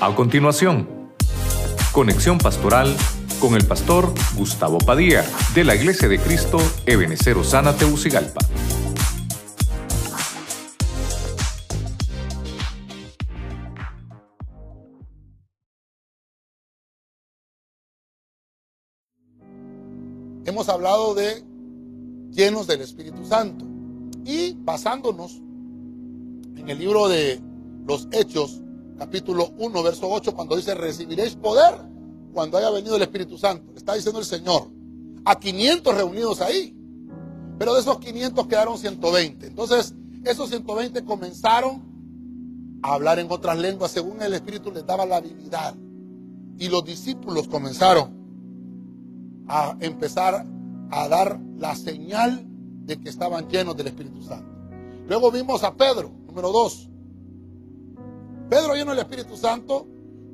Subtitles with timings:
[0.00, 0.88] A continuación,
[1.90, 2.96] conexión pastoral
[3.40, 5.24] con el pastor Gustavo Padilla
[5.56, 8.38] de la Iglesia de Cristo Ebenecer Osana Teucigalpa.
[20.44, 21.42] Hemos hablado de
[22.30, 23.64] llenos del Espíritu Santo
[24.24, 25.42] y basándonos
[26.56, 27.40] en el libro de
[27.84, 28.60] los Hechos,
[28.98, 31.74] capítulo 1, verso 8, cuando dice, recibiréis poder
[32.32, 33.72] cuando haya venido el Espíritu Santo.
[33.76, 34.68] Está diciendo el Señor.
[35.24, 36.74] A 500 reunidos ahí.
[37.58, 39.46] Pero de esos 500 quedaron 120.
[39.46, 39.94] Entonces,
[40.24, 41.82] esos 120 comenzaron
[42.82, 45.74] a hablar en otras lenguas según el Espíritu les daba la habilidad.
[46.58, 48.16] Y los discípulos comenzaron
[49.48, 50.46] a empezar
[50.90, 52.44] a dar la señal
[52.84, 54.48] de que estaban llenos del Espíritu Santo.
[55.06, 56.90] Luego vimos a Pedro, número 2.
[58.48, 59.86] Pedro lleno del Espíritu Santo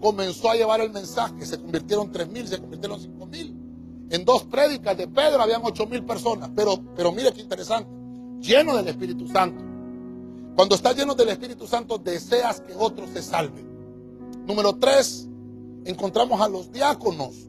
[0.00, 1.44] comenzó a llevar el mensaje.
[1.46, 3.56] Se convirtieron tres mil, se convirtieron cinco mil.
[4.10, 6.50] En dos prédicas de Pedro habían ocho mil personas.
[6.54, 7.90] Pero, pero mire qué interesante.
[8.40, 9.62] Lleno del Espíritu Santo.
[10.56, 13.68] Cuando estás lleno del Espíritu Santo, deseas que otros se salven.
[14.46, 15.28] Número tres,
[15.84, 17.48] encontramos a los diáconos.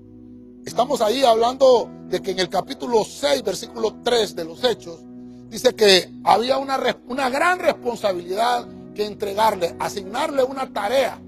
[0.66, 5.00] Estamos ahí hablando de que en el capítulo 6, versículo 3 de los Hechos,
[5.50, 11.20] dice que había una, una gran responsabilidad que entregarle, asignarle una tarea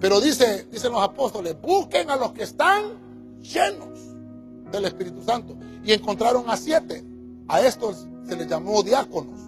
[0.00, 3.98] pero dice, dicen los apóstoles, busquen a los que están llenos
[4.70, 5.56] del Espíritu Santo.
[5.84, 7.04] Y encontraron a siete.
[7.48, 9.40] A estos se les llamó diáconos,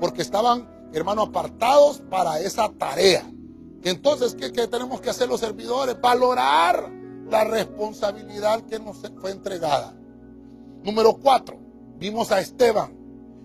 [0.00, 3.24] porque estaban, hermanos, apartados para esa tarea.
[3.84, 6.00] Entonces, ¿qué, ¿qué, tenemos que hacer los servidores?
[6.00, 6.90] Valorar
[7.30, 9.94] la responsabilidad que nos fue entregada.
[10.82, 11.58] Número cuatro,
[11.96, 12.92] vimos a Esteban.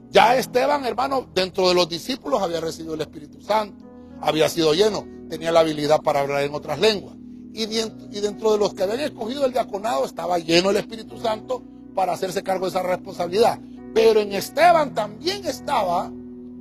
[0.10, 3.86] Ya Esteban, hermano, dentro de los discípulos había recibido el Espíritu Santo,
[4.22, 7.16] había sido lleno tenía la habilidad para hablar en otras lenguas.
[7.54, 11.64] Y dentro de los que habían escogido el diaconado estaba lleno el Espíritu Santo
[11.96, 13.60] para hacerse cargo de esa responsabilidad.
[13.94, 16.12] Pero en Esteban también estaba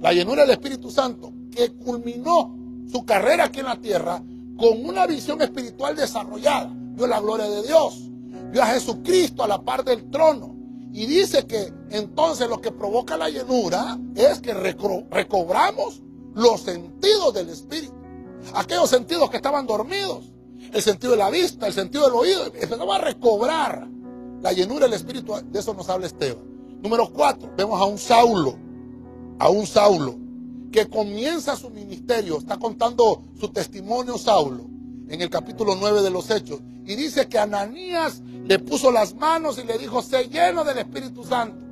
[0.00, 2.54] la llenura del Espíritu Santo, que culminó
[2.90, 4.22] su carrera aquí en la tierra
[4.56, 6.70] con una visión espiritual desarrollada.
[6.72, 8.10] Vio la gloria de Dios,
[8.50, 10.56] vio a Jesucristo a la par del trono.
[10.98, 16.02] Y dice que entonces lo que provoca la llenura es que recobramos
[16.34, 17.94] los sentidos del Espíritu.
[18.52, 20.24] Aquellos sentidos que estaban dormidos,
[20.72, 23.86] el sentido de la vista, el sentido del oído, empezaba a recobrar
[24.42, 25.34] la llenura del Espíritu.
[25.52, 26.42] De eso nos habla Esteban.
[26.82, 28.58] Número cuatro, vemos a un Saulo,
[29.38, 30.18] a un Saulo,
[30.72, 34.64] que comienza su ministerio, está contando su testimonio Saulo
[35.08, 39.58] en el capítulo 9 de los Hechos, y dice que Ananías le puso las manos
[39.58, 41.66] y le dijo, sé lleno del Espíritu Santo.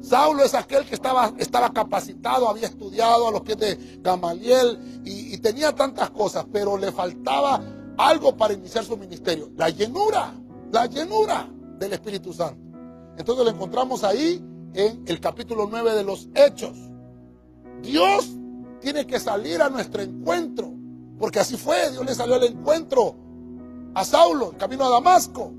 [0.00, 5.36] Saulo es aquel que estaba, estaba capacitado, había estudiado a los pies de Gamaliel y,
[5.38, 7.60] tenía tantas cosas, pero le faltaba
[7.98, 9.50] algo para iniciar su ministerio.
[9.56, 10.32] La llenura,
[10.72, 11.46] la llenura
[11.78, 12.58] del Espíritu Santo.
[13.18, 14.42] Entonces lo encontramos ahí
[14.72, 16.78] en el capítulo 9 de los Hechos.
[17.82, 18.30] Dios
[18.80, 20.72] tiene que salir a nuestro encuentro,
[21.18, 23.14] porque así fue, Dios le salió al encuentro
[23.94, 25.52] a Saulo, en camino a Damasco.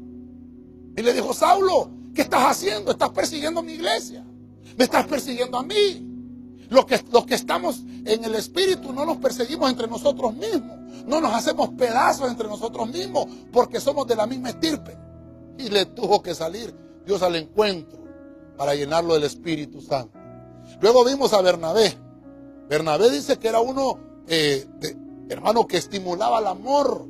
[0.95, 2.91] Y le dijo, Saulo, ¿qué estás haciendo?
[2.91, 4.25] Estás persiguiendo mi iglesia.
[4.77, 6.05] Me estás persiguiendo a mí.
[6.69, 10.77] Los que, los que estamos en el Espíritu no nos perseguimos entre nosotros mismos.
[11.05, 14.97] No nos hacemos pedazos entre nosotros mismos porque somos de la misma estirpe.
[15.57, 16.73] Y le tuvo que salir
[17.05, 17.99] Dios al encuentro
[18.57, 20.19] para llenarlo del Espíritu Santo.
[20.81, 21.97] Luego vimos a Bernabé.
[22.67, 24.67] Bernabé dice que era uno, eh,
[25.29, 27.07] hermano, que estimulaba el amor.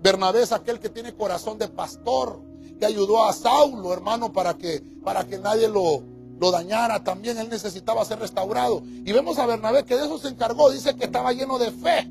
[0.00, 2.40] Bernabé es aquel que tiene corazón de pastor,
[2.86, 6.02] ayudó a Saulo, hermano, para que, para que nadie lo,
[6.40, 8.82] lo dañara, también él necesitaba ser restaurado.
[8.84, 12.10] Y vemos a Bernabé que de eso se encargó, dice que estaba lleno de fe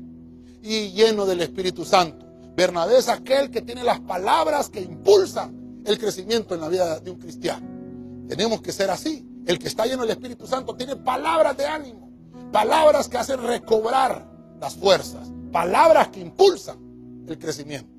[0.62, 2.24] y lleno del Espíritu Santo.
[2.56, 7.10] Bernabé es aquel que tiene las palabras que impulsan el crecimiento en la vida de
[7.10, 7.66] un cristiano.
[8.28, 9.28] Tenemos que ser así.
[9.46, 12.08] El que está lleno del Espíritu Santo tiene palabras de ánimo,
[12.52, 14.30] palabras que hacen recobrar
[14.60, 16.78] las fuerzas, palabras que impulsan
[17.26, 17.90] el crecimiento.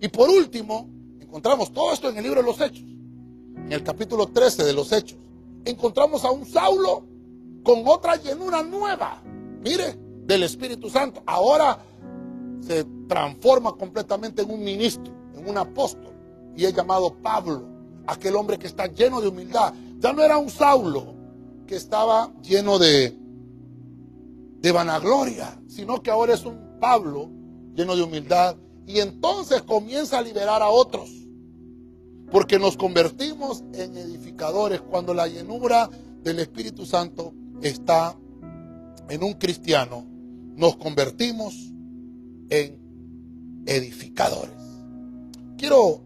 [0.00, 0.88] Y por último,
[1.36, 4.90] encontramos todo esto en el libro de los Hechos, en el capítulo 13 de los
[4.90, 5.18] Hechos
[5.66, 7.04] encontramos a un Saulo
[7.62, 9.20] con otra llenura nueva,
[9.62, 11.22] mire, del Espíritu Santo.
[11.26, 11.78] Ahora
[12.60, 16.14] se transforma completamente en un ministro, en un apóstol,
[16.56, 17.68] y es llamado Pablo,
[18.06, 19.74] aquel hombre que está lleno de humildad.
[19.98, 21.14] Ya no era un Saulo
[21.66, 23.14] que estaba lleno de,
[24.60, 27.28] de vanagloria, sino que ahora es un Pablo
[27.74, 28.56] lleno de humildad,
[28.86, 31.25] y entonces comienza a liberar a otros.
[32.30, 35.88] Porque nos convertimos en edificadores cuando la llenura
[36.22, 37.32] del Espíritu Santo
[37.62, 38.16] está
[39.08, 40.04] en un cristiano.
[40.56, 41.72] Nos convertimos
[42.50, 42.78] en
[43.66, 44.54] edificadores.
[45.56, 46.05] Quiero